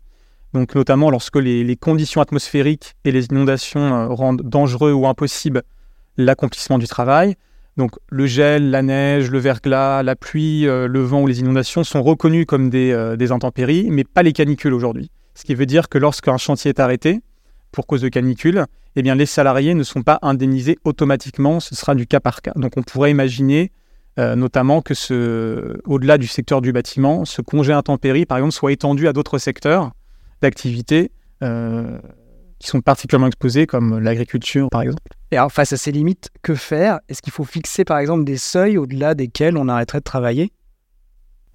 Donc 0.54 0.75
notamment 0.75 1.11
lorsque 1.11 1.37
les, 1.37 1.76
conditions 1.76 2.23
atmosphériques 2.23 2.94
et 3.04 3.12
les 3.12 3.26
inondations 3.26 3.80
euh, 3.80 4.08
rendent 4.08 4.42
dangereux 4.42 4.92
ou 4.92 5.06
impossible 5.06 5.62
l'accomplissement 6.16 6.78
du 6.78 6.88
travail. 6.88 7.37
Donc 7.78 7.92
le 8.11 8.26
gel, 8.26 8.70
la 8.70 8.82
neige, 8.82 9.30
le 9.30 9.38
verglas, 9.38 10.02
la 10.02 10.16
pluie, 10.16 10.66
euh, 10.66 10.87
le 10.87 11.00
vent 11.00 11.23
ou 11.23 11.26
les 11.26 11.40
inondations 11.40 11.85
sont 11.85 12.02
reconnus 12.02 12.44
comme 12.47 12.68
des, 12.68 13.14
des 13.16 13.32
intempéries, 13.32 13.88
mais 13.90 14.04
pas 14.04 14.23
les 14.23 14.32
canicules 14.35 14.75
aujourd'hui. 14.75 15.11
Ce 15.35 15.44
qui 15.44 15.54
veut 15.54 15.66
dire 15.66 15.88
que 15.88 15.97
lorsqu'un 15.97 16.37
chantier 16.37 16.68
est 16.70 16.80
arrêté 16.80 17.20
pour 17.73 17.87
cause 17.87 18.02
de 18.02 18.08
canicule, 18.08 18.66
eh 18.97 19.02
bien 19.02 19.14
les 19.14 19.26
salariés 19.26 19.75
ne 19.75 19.85
sont 19.85 20.02
pas 20.02 20.18
indemnisés 20.23 20.78
automatiquement, 20.85 21.61
ce 21.61 21.75
sera 21.75 21.94
du 21.94 22.06
cas 22.06 22.20
par 22.20 22.42
cas. 22.42 22.52
Donc 22.56 22.73
on 22.76 22.82
pourrait 22.82 23.11
imaginer 23.11 23.70
euh, 24.18 24.35
notamment 24.35 24.82
que 24.82 24.94
ce, 24.94 25.80
au-delà 25.85 26.18
du 26.18 26.26
secteur 26.26 26.61
du 26.61 26.73
bâtiment, 26.73 27.25
ce 27.25 27.40
congé 27.40 27.73
intempérie, 27.73 28.26
par 28.26 28.38
exemple, 28.38 28.52
soit 28.52 28.73
étendu 28.73 29.06
à 29.06 29.12
d'autres 29.12 29.38
secteurs 29.38 29.92
d'activité 30.42 31.12
euh, 31.44 31.99
qui 32.58 32.68
sont 32.68 32.80
particulièrement 32.80 33.28
exposés, 33.28 33.66
comme 33.66 33.98
l'agriculture, 33.98 34.68
par 34.70 34.82
exemple. 34.82 35.02
Et 35.30 35.36
alors, 35.36 35.52
face 35.52 35.72
à 35.72 35.76
ces 35.76 35.92
limites, 35.92 36.30
que 36.42 36.54
faire? 36.54 37.00
Est-ce 37.08 37.22
qu'il 37.22 37.32
faut 37.32 37.44
fixer, 37.44 37.84
par 37.84 37.98
exemple, 37.98 38.24
des 38.24 38.36
seuils 38.36 38.78
au-delà 38.78 39.14
desquels 39.14 39.56
on 39.56 39.68
arrêterait 39.68 39.98
de 39.98 40.04
travailler? 40.04 40.52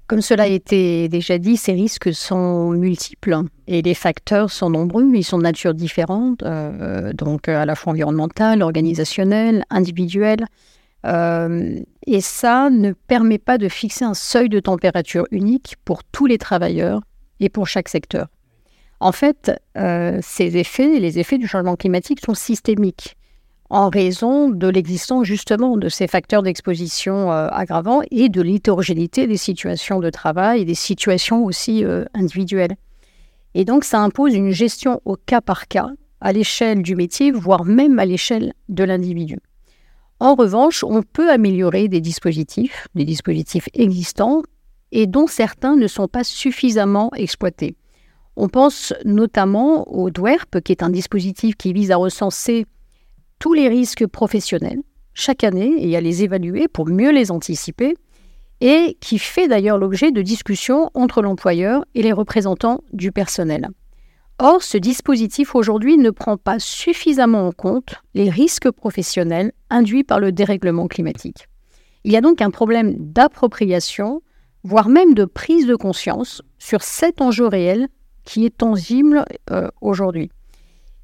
Comme 0.07 0.21
cela 0.21 0.43
a 0.43 0.47
été 0.47 1.07
déjà 1.07 1.37
dit, 1.37 1.57
ces 1.57 1.71
risques 1.71 2.13
sont 2.13 2.71
multiples 2.71 3.37
et 3.67 3.81
les 3.81 3.93
facteurs 3.93 4.51
sont 4.51 4.69
nombreux, 4.69 5.09
ils 5.13 5.23
sont 5.23 5.37
de 5.37 5.43
nature 5.43 5.73
différente, 5.73 6.43
euh, 6.43 7.13
donc 7.13 7.47
à 7.47 7.65
la 7.65 7.75
fois 7.75 7.93
environnementale, 7.93 8.61
organisationnelle, 8.61 9.63
individuelle. 9.69 10.45
Euh, 11.05 11.79
et 12.05 12.21
ça 12.21 12.69
ne 12.69 12.91
permet 12.91 13.37
pas 13.37 13.57
de 13.57 13.69
fixer 13.69 14.05
un 14.05 14.13
seuil 14.13 14.49
de 14.49 14.59
température 14.59 15.25
unique 15.31 15.75
pour 15.85 16.03
tous 16.03 16.25
les 16.25 16.37
travailleurs 16.37 17.01
et 17.39 17.49
pour 17.49 17.67
chaque 17.67 17.89
secteur. 17.89 18.27
En 19.03 19.11
fait, 19.11 19.51
euh, 19.77 20.19
ces 20.21 20.55
effets, 20.55 20.97
les 20.97 21.19
effets 21.19 21.37
du 21.37 21.45
changement 21.45 21.75
climatique 21.75 22.21
sont 22.25 22.35
systémiques 22.35 23.17
en 23.69 23.89
raison 23.89 24.49
de 24.49 24.69
l'existence 24.69 25.25
justement 25.25 25.75
de 25.75 25.89
ces 25.89 26.07
facteurs 26.07 26.41
d'exposition 26.41 27.29
euh, 27.29 27.49
aggravants 27.51 27.99
et 28.11 28.29
de 28.29 28.41
l'hétérogénéité 28.41 29.27
des 29.27 29.35
situations 29.35 29.99
de 29.99 30.09
travail 30.09 30.61
et 30.61 30.65
des 30.65 30.73
situations 30.73 31.43
aussi 31.43 31.83
euh, 31.83 32.05
individuelles. 32.13 32.77
Et 33.55 33.65
donc 33.65 33.83
ça 33.83 33.99
impose 33.99 34.35
une 34.35 34.51
gestion 34.51 35.01
au 35.03 35.17
cas 35.17 35.41
par 35.41 35.67
cas, 35.67 35.89
à 36.21 36.31
l'échelle 36.31 36.81
du 36.81 36.95
métier, 36.95 37.31
voire 37.31 37.65
même 37.65 37.99
à 37.99 38.05
l'échelle 38.05 38.53
de 38.69 38.85
l'individu. 38.85 39.37
En 40.21 40.33
revanche, 40.35 40.81
on 40.81 41.03
peut 41.03 41.29
améliorer 41.29 41.89
des 41.89 41.99
dispositifs, 41.99 42.87
des 42.95 43.03
dispositifs 43.03 43.67
existants, 43.73 44.43
et 44.93 45.07
dont 45.07 45.27
certains 45.27 45.75
ne 45.75 45.87
sont 45.87 46.07
pas 46.07 46.23
suffisamment 46.23 47.11
exploités. 47.17 47.75
On 48.35 48.49
pense 48.49 48.93
notamment 49.05 49.87
au 49.91 50.09
DWERP, 50.09 50.61
qui 50.61 50.71
est 50.71 50.83
un 50.83 50.89
dispositif 50.89 51.55
qui 51.55 51.73
vise 51.73 51.91
à 51.91 51.97
recenser 51.97 52.65
tous 53.39 53.53
les 53.53 53.67
risques 53.67 54.07
professionnels 54.07 54.81
chaque 55.13 55.43
année 55.43 55.75
et 55.87 55.95
à 55.95 56.01
les 56.01 56.23
évaluer 56.23 56.67
pour 56.67 56.87
mieux 56.87 57.11
les 57.11 57.31
anticiper 57.31 57.95
et 58.61 58.97
qui 58.99 59.19
fait 59.19 59.47
d'ailleurs 59.47 59.77
l'objet 59.77 60.11
de 60.11 60.21
discussions 60.21 60.89
entre 60.93 61.21
l'employeur 61.21 61.85
et 61.93 62.01
les 62.01 62.13
représentants 62.13 62.81
du 62.93 63.11
personnel. 63.11 63.69
Or, 64.39 64.63
ce 64.63 64.77
dispositif 64.77 65.53
aujourd'hui 65.53 65.97
ne 65.97 66.09
prend 66.09 66.37
pas 66.37 66.57
suffisamment 66.59 67.47
en 67.47 67.51
compte 67.51 67.95
les 68.15 68.29
risques 68.29 68.71
professionnels 68.71 69.51
induits 69.69 70.03
par 70.03 70.19
le 70.19 70.31
dérèglement 70.31 70.87
climatique. 70.87 71.47
Il 72.03 72.11
y 72.11 72.17
a 72.17 72.21
donc 72.21 72.41
un 72.41 72.49
problème 72.49 72.95
d'appropriation, 72.97 74.21
voire 74.63 74.89
même 74.89 75.13
de 75.13 75.25
prise 75.25 75.67
de 75.67 75.75
conscience 75.75 76.41
sur 76.57 76.81
cet 76.81 77.21
enjeu 77.21 77.45
réel 77.45 77.87
qui 78.23 78.45
est 78.45 78.57
tangible 78.57 79.25
euh, 79.51 79.69
aujourd'hui. 79.81 80.29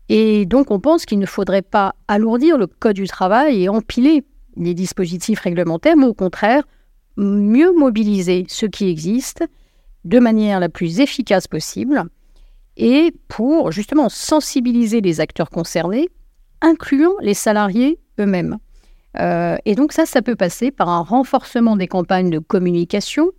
Et 0.10 0.46
donc, 0.46 0.72
on 0.72 0.80
pense 0.80 1.06
qu'il 1.06 1.20
ne 1.20 1.26
faudrait 1.26 1.62
pas 1.62 1.94
alourdir 2.08 2.58
le 2.58 2.68
Code 2.68 2.96
du 2.96 3.08
travail 3.08 3.64
et 3.64 3.70
empiler 3.70 4.24
les 4.58 4.74
dispositifs 4.74 5.40
réglementaires, 5.40 5.96
mais 5.96 6.08
au 6.08 6.14
contraire, 6.14 6.64
mieux 7.18 7.72
mobiliser 7.74 8.46
ce 8.48 8.66
qui 8.66 8.90
existe 8.90 9.44
de 10.06 10.20
manière 10.20 10.60
la 10.60 10.70
plus 10.70 11.00
efficace 11.00 11.48
possible 11.48 12.06
et 12.78 13.14
pour 13.28 13.72
justement 13.72 14.10
sensibiliser 14.10 15.02
les 15.02 15.20
acteurs 15.20 15.50
concernés, 15.50 16.10
incluant 16.62 17.14
les 17.22 17.34
salariés 17.34 18.00
eux-mêmes. 18.20 18.58
Euh, 19.20 19.58
et 19.66 19.76
donc 19.76 19.92
ça, 19.92 20.06
ça 20.06 20.22
peut 20.22 20.36
passer 20.36 20.72
par 20.72 20.90
un 20.90 21.02
renforcement 21.02 21.76
des 21.76 21.88
campagnes 21.88 22.30
de 22.30 22.40
communication 22.40 23.32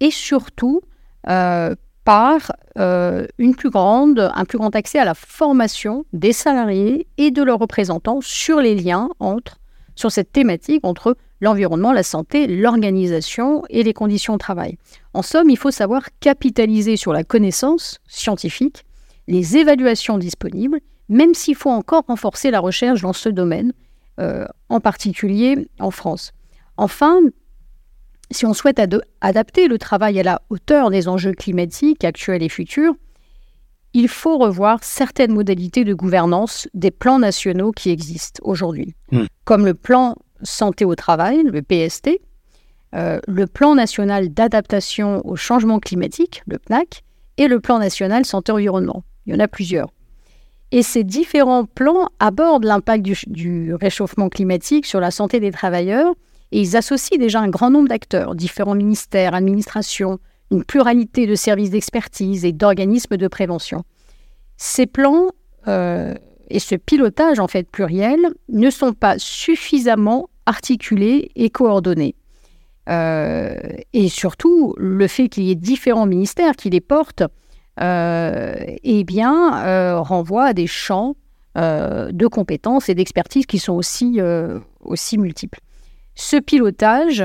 et 0.00 0.10
surtout 0.10 0.80
euh, 1.28 1.74
par 2.06 2.52
euh, 2.78 3.26
une 3.36 3.56
plus 3.56 3.68
grande, 3.68 4.30
un 4.32 4.44
plus 4.44 4.58
grand 4.58 4.74
accès 4.76 5.00
à 5.00 5.04
la 5.04 5.14
formation 5.14 6.06
des 6.12 6.32
salariés 6.32 7.08
et 7.18 7.32
de 7.32 7.42
leurs 7.42 7.58
représentants 7.58 8.20
sur 8.22 8.60
les 8.60 8.76
liens 8.76 9.08
entre, 9.18 9.58
sur 9.96 10.12
cette 10.12 10.30
thématique 10.30 10.84
entre 10.84 11.16
l'environnement, 11.40 11.92
la 11.92 12.04
santé, 12.04 12.46
l'organisation 12.46 13.64
et 13.70 13.82
les 13.82 13.92
conditions 13.92 14.34
de 14.34 14.38
travail. 14.38 14.78
En 15.14 15.22
somme, 15.22 15.50
il 15.50 15.58
faut 15.58 15.72
savoir 15.72 16.02
capitaliser 16.20 16.96
sur 16.96 17.12
la 17.12 17.24
connaissance 17.24 17.98
scientifique, 18.06 18.84
les 19.26 19.56
évaluations 19.56 20.16
disponibles, 20.16 20.78
même 21.08 21.34
s'il 21.34 21.56
faut 21.56 21.70
encore 21.70 22.04
renforcer 22.06 22.52
la 22.52 22.60
recherche 22.60 23.02
dans 23.02 23.14
ce 23.14 23.28
domaine, 23.28 23.72
euh, 24.20 24.46
en 24.68 24.78
particulier 24.78 25.66
en 25.80 25.90
France. 25.90 26.30
Enfin, 26.76 27.18
si 28.30 28.46
on 28.46 28.54
souhaite 28.54 28.80
adapter 29.20 29.68
le 29.68 29.78
travail 29.78 30.18
à 30.18 30.22
la 30.22 30.42
hauteur 30.50 30.90
des 30.90 31.08
enjeux 31.08 31.32
climatiques 31.32 32.04
actuels 32.04 32.42
et 32.42 32.48
futurs, 32.48 32.94
il 33.94 34.08
faut 34.08 34.36
revoir 34.36 34.82
certaines 34.82 35.32
modalités 35.32 35.84
de 35.84 35.94
gouvernance 35.94 36.68
des 36.74 36.90
plans 36.90 37.18
nationaux 37.18 37.72
qui 37.72 37.90
existent 37.90 38.42
aujourd'hui, 38.44 38.94
hmm. 39.10 39.24
comme 39.44 39.64
le 39.64 39.74
plan 39.74 40.16
santé 40.42 40.84
au 40.84 40.94
travail, 40.94 41.44
le 41.44 41.62
PST, 41.62 42.20
euh, 42.94 43.20
le 43.26 43.46
plan 43.46 43.74
national 43.74 44.28
d'adaptation 44.28 45.26
au 45.26 45.36
changement 45.36 45.78
climatique, 45.78 46.42
le 46.46 46.58
PNAC, 46.58 47.02
et 47.38 47.48
le 47.48 47.60
plan 47.60 47.78
national 47.78 48.24
santé-environnement. 48.24 49.02
Il 49.26 49.34
y 49.34 49.36
en 49.36 49.40
a 49.40 49.48
plusieurs. 49.48 49.88
Et 50.72 50.82
ces 50.82 51.04
différents 51.04 51.64
plans 51.64 52.08
abordent 52.18 52.64
l'impact 52.64 53.02
du, 53.02 53.16
du, 53.26 53.74
réchauffement 53.74 54.28
climatique 54.28 54.84
sur 54.84 55.00
la 55.00 55.10
santé 55.10 55.40
des 55.40 55.52
travailleurs 55.52 56.14
et 56.52 56.60
ils 56.60 56.76
associent 56.76 57.18
déjà 57.18 57.40
un 57.40 57.48
grand 57.48 57.70
nombre 57.70 57.88
d'acteurs, 57.88 58.34
différents 58.34 58.74
ministères, 58.74 59.34
administrations, 59.34 60.18
une 60.50 60.64
pluralité 60.64 61.26
de 61.26 61.34
services 61.34 61.70
d'expertise 61.70 62.44
et 62.44 62.52
d'organismes 62.52 63.16
de 63.16 63.28
prévention. 63.28 63.82
Ces 64.56 64.86
plans 64.86 65.28
euh, 65.68 66.14
et 66.48 66.60
ce 66.60 66.76
pilotage 66.76 67.40
en 67.40 67.48
fait 67.48 67.68
pluriel 67.68 68.20
ne 68.48 68.70
sont 68.70 68.92
pas 68.92 69.18
suffisamment 69.18 70.28
articulés 70.46 71.30
et 71.34 71.50
coordonnés. 71.50 72.14
Euh, 72.88 73.58
et 73.92 74.08
surtout, 74.08 74.74
le 74.78 75.08
fait 75.08 75.28
qu'il 75.28 75.44
y 75.44 75.50
ait 75.50 75.56
différents 75.56 76.06
ministères 76.06 76.54
qui 76.54 76.70
les 76.70 76.80
portent, 76.80 77.24
euh, 77.80 78.54
eh 78.84 79.04
renvoie 79.24 80.44
à 80.44 80.52
des 80.52 80.68
champs 80.68 81.16
de 81.56 82.26
compétences 82.26 82.90
et 82.90 82.94
d'expertise 82.94 83.46
qui 83.46 83.58
sont 83.58 83.74
aussi 83.74 85.18
multiples. 85.18 85.58
Ce 86.16 86.36
pilotage 86.36 87.24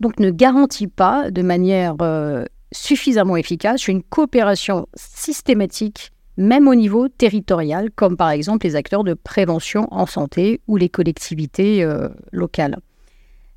donc, 0.00 0.20
ne 0.20 0.30
garantit 0.30 0.86
pas 0.86 1.30
de 1.30 1.42
manière 1.42 1.96
euh, 2.02 2.44
suffisamment 2.70 3.36
efficace 3.36 3.88
une 3.88 4.02
coopération 4.02 4.86
systématique 4.94 6.12
même 6.38 6.68
au 6.68 6.74
niveau 6.74 7.08
territorial, 7.08 7.90
comme 7.90 8.18
par 8.18 8.28
exemple 8.28 8.66
les 8.66 8.76
acteurs 8.76 9.04
de 9.04 9.14
prévention 9.14 9.88
en 9.90 10.04
santé 10.04 10.60
ou 10.68 10.76
les 10.76 10.90
collectivités 10.90 11.82
euh, 11.82 12.10
locales. 12.30 12.76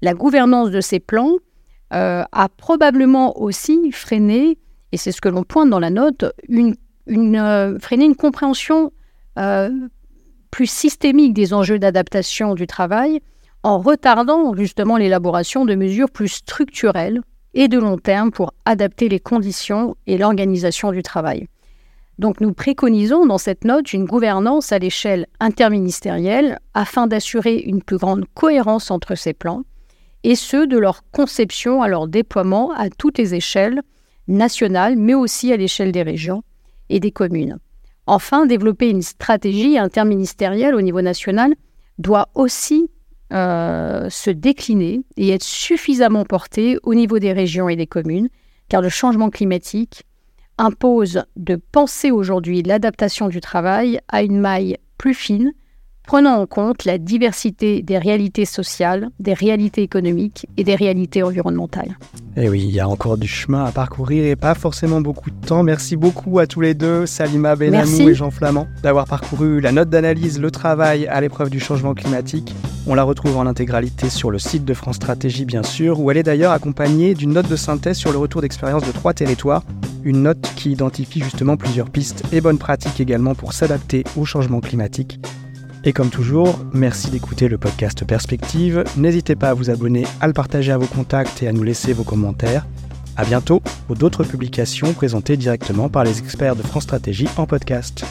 La 0.01 0.13
gouvernance 0.13 0.71
de 0.71 0.79
ces 0.79 1.01
plans 1.01 1.33
euh, 1.93 2.23
a 2.31 2.47
probablement 2.47 3.37
aussi 3.41 3.91
freiné, 3.91 4.57
et 4.93 4.97
c'est 4.97 5.11
ce 5.11 5.19
que 5.19 5.27
l'on 5.27 5.43
pointe 5.43 5.69
dans 5.69 5.79
la 5.79 5.89
note, 5.89 6.23
freiné 6.47 8.05
une 8.05 8.15
compréhension 8.15 8.93
plus 10.49 10.71
systémique 10.71 11.33
des 11.33 11.53
enjeux 11.53 11.79
d'adaptation 11.79 12.55
du 12.55 12.65
travail 12.65 13.19
en 13.63 13.79
retardant 13.79 14.53
justement 14.55 14.97
l'élaboration 14.97 15.65
de 15.65 15.75
mesures 15.75 16.09
plus 16.09 16.29
structurelles 16.29 17.21
et 17.53 17.67
de 17.67 17.79
long 17.79 17.97
terme 17.97 18.31
pour 18.31 18.53
adapter 18.65 19.09
les 19.09 19.19
conditions 19.19 19.95
et 20.07 20.17
l'organisation 20.17 20.91
du 20.91 21.03
travail. 21.03 21.47
Donc 22.19 22.41
nous 22.41 22.53
préconisons 22.53 23.25
dans 23.25 23.37
cette 23.37 23.63
note 23.63 23.93
une 23.93 24.05
gouvernance 24.05 24.71
à 24.71 24.79
l'échelle 24.79 25.25
interministérielle 25.39 26.59
afin 26.73 27.07
d'assurer 27.07 27.57
une 27.57 27.81
plus 27.81 27.97
grande 27.97 28.25
cohérence 28.33 28.91
entre 28.91 29.15
ces 29.15 29.33
plans, 29.33 29.63
et 30.23 30.35
ce 30.35 30.65
de 30.65 30.77
leur 30.77 31.03
conception 31.11 31.81
à 31.81 31.87
leur 31.87 32.09
déploiement 32.09 32.73
à 32.73 32.89
toutes 32.89 33.17
les 33.17 33.35
échelles 33.35 33.81
nationales, 34.27 34.97
mais 34.97 35.13
aussi 35.13 35.53
à 35.53 35.57
l'échelle 35.57 35.93
des 35.93 36.03
régions 36.03 36.43
et 36.89 36.99
des 36.99 37.11
communes. 37.11 37.57
Enfin, 38.05 38.45
développer 38.45 38.89
une 38.89 39.01
stratégie 39.01 39.77
interministérielle 39.77 40.75
au 40.75 40.81
niveau 40.81 41.01
national 41.01 41.55
doit 41.99 42.27
aussi 42.35 42.89
euh, 43.31 44.09
se 44.09 44.29
décliner 44.31 45.01
et 45.17 45.29
être 45.29 45.43
suffisamment 45.43 46.25
porté 46.25 46.77
au 46.83 46.95
niveau 46.95 47.19
des 47.19 47.33
régions 47.33 47.69
et 47.69 47.75
des 47.75 47.87
communes, 47.87 48.29
car 48.69 48.81
le 48.81 48.89
changement 48.89 49.29
climatique 49.29 50.03
impose 50.57 51.23
de 51.35 51.55
penser 51.71 52.11
aujourd'hui 52.11 52.63
l'adaptation 52.63 53.29
du 53.29 53.39
travail 53.39 53.99
à 54.07 54.23
une 54.23 54.39
maille 54.39 54.77
plus 54.97 55.13
fine, 55.13 55.53
prenant 56.03 56.41
en 56.41 56.47
compte 56.47 56.85
la 56.85 56.97
diversité 56.97 57.83
des 57.83 57.99
réalités 57.99 58.45
sociales, 58.45 59.09
des 59.19 59.33
réalités 59.33 59.83
économiques 59.83 60.47
et 60.57 60.63
des 60.63 60.73
réalités 60.73 61.21
environnementales. 61.21 61.99
Et 62.35 62.45
eh 62.45 62.49
oui, 62.49 62.63
il 62.63 62.71
y 62.71 62.79
a 62.79 62.89
encore 62.89 63.17
du 63.17 63.27
chemin 63.27 63.63
à 63.63 63.71
parcourir 63.71 64.25
et 64.25 64.35
pas 64.35 64.55
forcément 64.55 65.01
beaucoup 65.01 65.29
de 65.29 65.45
temps. 65.45 65.61
Merci 65.61 65.95
beaucoup 65.95 66.39
à 66.39 66.47
tous 66.47 66.61
les 66.61 66.73
deux, 66.73 67.05
Salima 67.05 67.55
Benamou 67.55 67.85
Merci. 67.85 68.09
et 68.09 68.15
Jean 68.15 68.31
Flamand, 68.31 68.67
d'avoir 68.81 69.05
parcouru 69.05 69.61
la 69.61 69.71
note 69.71 69.89
d'analyse 69.89 70.39
Le 70.39 70.49
travail 70.49 71.05
à 71.05 71.21
l'épreuve 71.21 71.51
du 71.51 71.59
changement 71.59 71.93
climatique. 71.93 72.55
On 72.91 72.95
la 72.95 73.03
retrouve 73.03 73.37
en 73.37 73.45
intégralité 73.45 74.09
sur 74.09 74.31
le 74.31 74.39
site 74.39 74.65
de 74.65 74.73
France 74.73 74.95
Stratégie, 74.95 75.45
bien 75.45 75.61
sûr, 75.61 75.99
où 75.99 76.09
elle 76.09 76.17
est 76.17 76.23
d'ailleurs 76.23 76.51
accompagnée 76.51 77.13
d'une 77.13 77.33
note 77.33 77.47
de 77.47 77.55
synthèse 77.55 77.97
sur 77.97 78.11
le 78.11 78.17
retour 78.17 78.41
d'expérience 78.41 78.83
de 78.83 78.91
trois 78.91 79.13
territoires. 79.13 79.61
Une 80.03 80.23
note 80.23 80.41
qui 80.55 80.71
identifie 80.71 81.21
justement 81.21 81.55
plusieurs 81.55 81.91
pistes 81.91 82.23
et 82.31 82.41
bonnes 82.41 82.57
pratiques 82.57 82.99
également 82.99 83.35
pour 83.35 83.53
s'adapter 83.53 84.03
au 84.17 84.25
changement 84.25 84.59
climatique. 84.59 85.19
Et 85.83 85.93
comme 85.93 86.09
toujours, 86.09 86.57
merci 86.73 87.11
d'écouter 87.11 87.47
le 87.47 87.59
podcast 87.59 88.03
Perspective. 88.05 88.83
N'hésitez 88.97 89.35
pas 89.35 89.49
à 89.49 89.53
vous 89.53 89.69
abonner, 89.69 90.07
à 90.19 90.25
le 90.25 90.33
partager 90.33 90.71
à 90.71 90.79
vos 90.79 90.87
contacts 90.87 91.43
et 91.43 91.47
à 91.47 91.53
nous 91.53 91.61
laisser 91.61 91.93
vos 91.93 92.03
commentaires. 92.03 92.65
À 93.15 93.23
bientôt 93.23 93.61
pour 93.85 93.97
d'autres 93.97 94.23
publications 94.23 94.93
présentées 94.93 95.37
directement 95.37 95.89
par 95.89 96.05
les 96.05 96.17
experts 96.17 96.55
de 96.55 96.63
France 96.63 96.83
Stratégie 96.85 97.27
en 97.37 97.45
podcast. 97.45 98.03